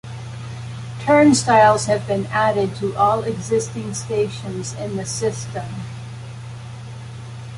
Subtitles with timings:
[1.01, 5.67] Turnstiles have been added to all existing stations in the system.